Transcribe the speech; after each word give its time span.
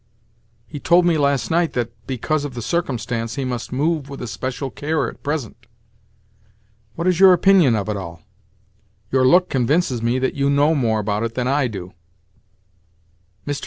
He 0.65 0.79
told 0.79 1.05
me 1.05 1.15
last 1.19 1.51
night 1.51 1.73
that, 1.73 1.91
because 2.07 2.43
of 2.43 2.55
the 2.55 2.61
circumstance, 2.63 3.35
he 3.35 3.45
must 3.45 3.71
'move 3.71 4.09
with 4.09 4.19
especial 4.19 4.71
care 4.71 5.07
at 5.07 5.21
present.' 5.21 5.67
What 6.95 7.05
is 7.05 7.19
your 7.19 7.33
opinion 7.33 7.75
of 7.75 7.87
it 7.87 7.95
all? 7.95 8.23
Your 9.11 9.27
look 9.27 9.47
convinces 9.47 10.01
me 10.01 10.17
that 10.17 10.33
you 10.33 10.49
know 10.49 10.73
more 10.73 10.97
about 10.99 11.21
it 11.21 11.35
than 11.35 11.47
I 11.47 11.67
do." 11.67 11.93
Mr. 13.45 13.59